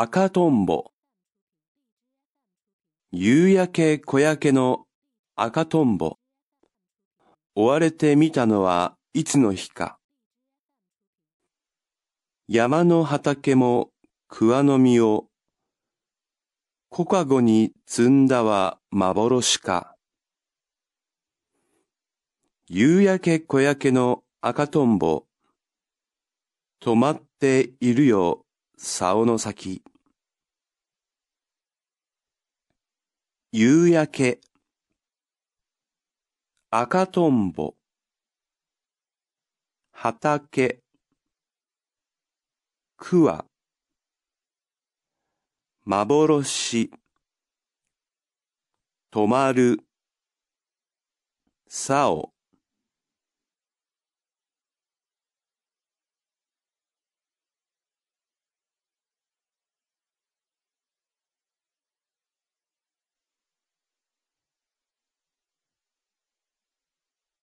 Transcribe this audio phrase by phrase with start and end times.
[0.00, 0.92] 赤とんぼ。
[3.10, 4.84] 夕焼け小焼けの
[5.34, 6.18] 赤とんぼ。
[7.56, 9.98] 追われてみたのはいつの日か。
[12.46, 13.90] 山の畑も
[14.28, 15.26] 桑の実を、
[16.90, 19.96] 小かごに積んだは幻か。
[22.68, 25.24] 夕焼け小焼けの赤とんぼ。
[26.80, 28.44] 止まっているよ、
[28.80, 29.82] 竿の先。
[33.50, 34.40] 夕焼け。
[36.70, 37.74] 赤とんぼ。
[39.90, 40.80] 畑。
[42.96, 43.44] 桑。
[45.84, 46.92] 幻。
[49.10, 49.80] 止まる。
[51.66, 52.32] 竿。